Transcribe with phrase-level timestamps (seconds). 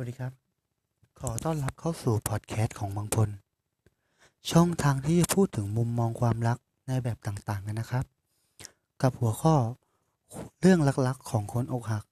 [0.00, 0.32] วัสดีครับ
[1.20, 3.28] ขอต้อนรับเข้าสู่พอดแคสต์ของบางพล
[4.50, 6.58] ช่องทางที่จะพูดถึงมุมมองความรัก
[6.88, 8.04] ในแบบต่างๆกันนะครับ
[9.02, 9.54] กับหัวข้อ
[10.60, 12.04] เรื่องลักๆของคนอกหัก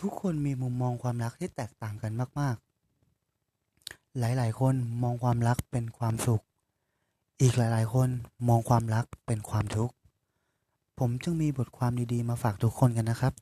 [0.00, 6.42] ทุกคนมีมุมมองความรักที่แตกต่างกันมากๆ หลายๆ คนมองความรักเป็นความสุข
[7.40, 8.08] อีกหลายๆ คน
[8.48, 9.94] มองความรักเป็นความทุกข์
[10.98, 13.34] ผมจึงมีบทความดีๆ มาฝากทุกคนกันนะครับ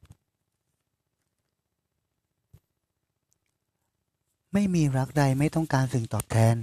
[4.60, 6.56] ไม่มีรักใดไม่ต้องการสิ่งตอบแทน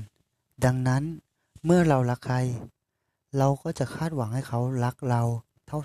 [0.66, 1.04] ดังนั้น
[1.66, 2.38] เมื่อเรารักใคร
[3.38, 5.22] เราก็จะคาดหวังให้เขารักเรา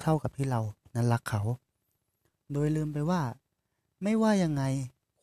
[0.02, 0.60] เท่าๆกับที่เรา
[0.94, 1.42] นั้นรักเขา
[2.52, 3.22] โดยลืมไปว่า
[4.02, 4.62] ไม่ว่ายังไง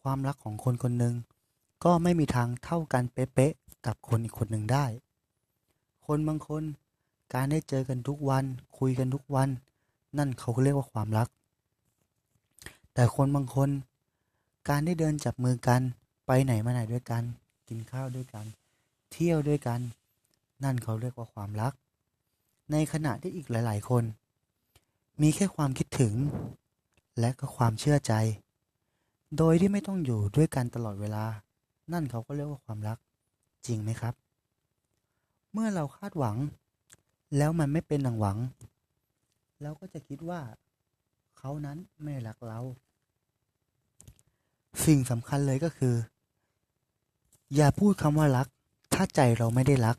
[0.02, 1.16] ความรักของคนคนหนึ่ง
[1.84, 4.86] ก็ไม่มีทางเท่ากันเป๊ะๆกับคนอีกคนหนึ่งได้
[6.06, 6.64] คนบางคน
[7.34, 8.46] การได้เจอกันทุกวัน
[8.78, 9.50] คุยกันทุกวัน
[10.18, 11.28] นั่นเขาเรียกว่าความรัก
[12.94, 13.70] แต่คนบางคน
[14.70, 15.84] การได้เดินจับมือกัน
[16.32, 17.24] ไปไหนมาไหนด้วยกัน
[17.68, 18.46] กินข้าวด้วยกัน
[19.12, 19.80] เที่ยวด้วยกัน
[20.64, 21.74] นั่นเขาเรียกว่าความรัก
[22.72, 24.04] ในขณะที่อีกหลาย ๆ คน
[25.22, 26.14] มีแค่ความคิดถึง
[27.20, 28.14] และก็ความเชื่อใจ
[29.38, 31.26] โดยที่ไม่ต้องอยู่ด้วยกันตลอดเวลา
[31.94, 32.98] นั่นเขาก็เรียกว่าความรัก
[33.66, 34.14] จริงไหมครับ
[35.52, 36.38] เมื่อเราคาดหวัง
[37.38, 38.38] แล้วมันไม่เป็นดังหวัง
[39.62, 40.42] เราก็จะคิดว่า
[41.38, 42.60] เขานั้นไม่รักเรา
[44.86, 45.96] สิ่งสำคัญเลยก็คือ
[47.56, 48.48] อย่าพูดคำว่ารัก
[48.94, 49.98] ถ้าใจเราไม่ได้รัก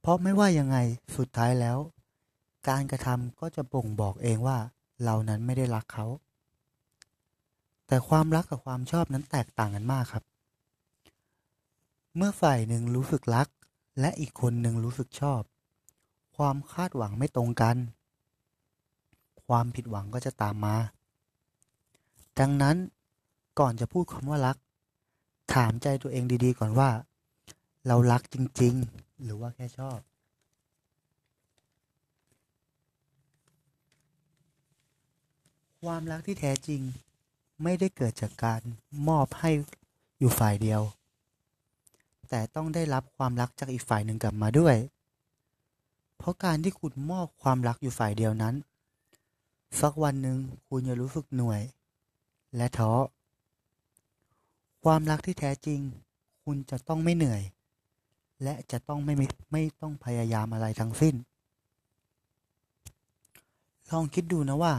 [0.00, 0.76] เพราะไม่ว่ายังไง
[1.16, 1.78] สุดท้ายแล้ว
[2.68, 4.58] การกระทำก็จะบ่งบอกเองว่า
[5.04, 6.06] เรานั้นไม่ได้รักเขา
[7.86, 10.24] แต่ความรักกับความชอบนั้นแตกต่างกันมากครับ
[12.16, 13.48] เมื่อฝ่ายหนึ่งรู้สึกรัก
[14.00, 15.40] และอีกคนหนึ่งรู้สึกชอบ
[16.36, 17.76] ความคาดหวังไม่ตรงกัน
[19.46, 20.76] ความผิดหวังก็จะตามมา
[22.38, 22.76] ดังนั้น
[23.58, 24.56] ก่อนจะพูดคำว่ารัก
[25.54, 26.90] ถามใจตัวเองดีๆ ก่อนว่า
[27.86, 29.98] เรารักจริง ๆ หรือว่าแค่ชอบ
[35.84, 36.80] ความรักที่แท้จริง
[37.62, 38.60] ไม่ได้เกิดจากการ
[39.08, 39.50] มอบให้
[40.18, 40.82] อยู่ฝ่ายเดียว
[42.28, 44.76] แต่ต้องได้รับความรักจากอีกฝ่ายหนึ่งกลับมาด้วย
[46.16, 48.54] เพราะการที่คุณมอบความรักอยู่ฝ่ายเดียวนั้น
[49.80, 51.62] สักวันหนึ่งคุณจะรู้สึกหนื่อย
[52.56, 52.92] และท้อ
[54.90, 55.80] ความรักที่แท้จริง
[56.44, 57.42] คุณจะต้องไม่เหนื่อย
[58.42, 59.14] และจะต้องไม่
[59.52, 61.14] ไม่ต้องพยายามอะไรทั้งสิ้น
[63.90, 64.74] ลองคิดดูนะว่า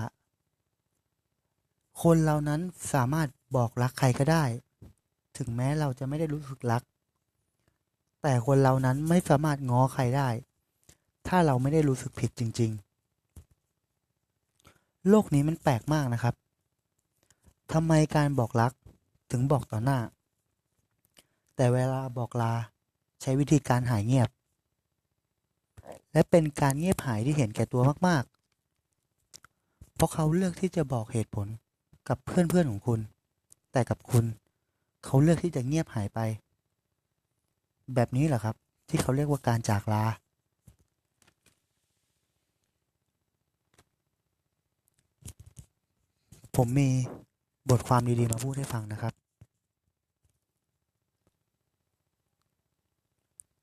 [2.04, 2.62] คนเรานั้น
[2.94, 4.44] สามารถบอกรักใครก็ได้
[5.38, 6.84] ถึงแม้เราจะไม่ได้รู้สึกรัก
[8.22, 10.30] แต่คนเรานั้นไม่สามารถง้อใครได้
[11.28, 12.72] ถ้าเราไม่ได้รู้สึกผิดจริง
[14.30, 16.36] ๆ โลกนี้มันแปลกมากนะครับ
[17.74, 18.74] ทำไมการบอกรัก
[19.32, 20.00] ถึงบอกต่อหน้า
[21.56, 22.54] แต่เวลาบอกลา
[23.22, 24.30] ใช้วิธีการหายเงียบ
[26.12, 31.48] และเป็นการเงียบหายที่เห็นแก่ตัวมากๆ เพราะเขาเลือกที่จะบอกเหตุผล
[32.08, 33.00] กับเพื่อนๆของคุณ
[33.72, 34.26] แต่กับคุณ
[35.06, 36.20] เขาเลือกที่จะเงียบหายไป
[37.96, 38.56] แบบนี้แหละครับ
[38.90, 40.04] ที่เขาเรียกว่าการจากลา
[46.56, 46.90] ผมมี
[47.70, 49.14] บทความดีๆมาพูดให้ฟังนะครับ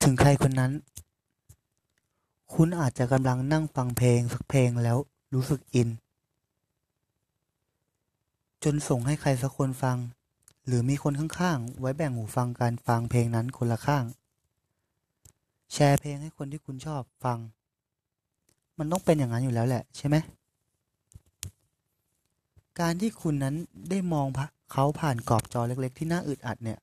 [0.03, 0.73] ถึงใครคนนั้น
[2.55, 4.99] คุณอาจจะกำลังนั่งฟังเพลงสักเพลงแล้ว
[5.35, 5.89] รู้สึกอิน
[8.65, 9.99] จนส่งให้ใครสักคนฟัง
[10.67, 14.05] หรือมีคนข้างๆ ไว้แบ่งหูฟังการฟังเพลงนั้นคนละข้าง
[15.73, 17.39] แชร์เพลงให้คนที่คุณชอบฟัง
[18.79, 20.17] มันต้องเป็นอย่างนั้นอยู่แล้วแหละใช่ไหม
[22.81, 23.55] การที่คุณนั้น
[23.91, 24.27] ได้มอง
[24.73, 26.79] เขาผ่านกรอบจอเล็ก ๆ ที่น่าอึดอัดเนี่ย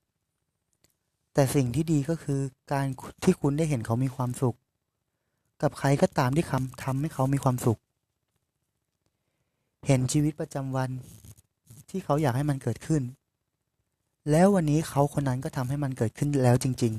[1.34, 2.40] แต่สิ่งที่ดีก็คือ
[2.72, 2.86] การ
[3.24, 4.56] ที่คุณได้เห็นเขามีความสุข
[5.62, 7.78] กับใครก็ตามที่คำทำให้เขามีความสุข
[9.86, 10.90] เห็นชีวิตประจำวัน
[11.90, 13.02] ที่เขาอยากให้มันเกิดขึ้น
[14.30, 16.92] แล้ววันนี้เขาคนนั้นก็ทำให้มันเกิดขึ้นแล้วจริง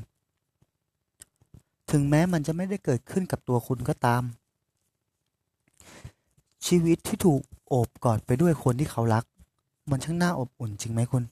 [0.71, 4.23] ๆ ถึงแม้มันจะไม่ได้เกิดขึ้นกับตัวคุณก็ตาม
[6.65, 9.23] ชีวิตที่ถูกโอบกอดไปด้วยคนที่เขารัก
[9.89, 11.23] มันช่างน่าอบอุ่นจริงไหมคุณ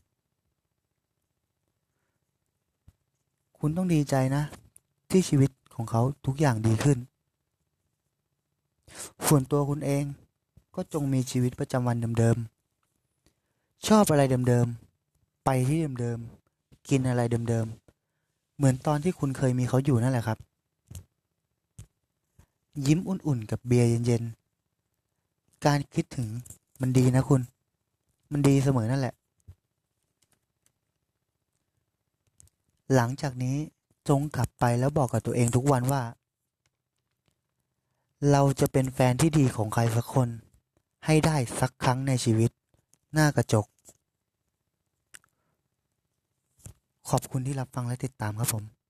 [3.59, 4.43] คุณต้องดีใจนะ
[5.09, 6.97] ที่ชีวิตของเขาทุกอย่างดีขึ้น
[9.27, 10.03] ส่วนตัวคุณเอง
[10.75, 20.37] ก็จงมีชีวิตประจำวันเดิมๆ ชอบอะไรเดิมๆ ไปที่เดิมๆ กินอะไรเดิมๆ เหมือนตอนที่คุณเคยมีเขาอยู่นั่นแหละครับ
[22.87, 24.40] ยิ้มอุ่นๆ กับเบียร์เย็นๆ
[25.65, 26.29] การคิดถึง
[26.81, 27.41] มันดีนะคุณ
[28.31, 29.15] มันดีเสมอนั่นแหละ
[32.95, 33.55] หลังจากนี้
[34.09, 36.03] จงกลับไปแล้วบอกกับตัวเองทุกวันว่า
[38.31, 40.29] เราจะเป็นแฟนที่ดีของใครสักคน
[41.05, 42.51] ให้ได้สักครั้งในชีวิต
[43.13, 43.65] หน้ากระจก
[47.09, 48.80] ขอบคุณที่รับฟังและติดตามครับผม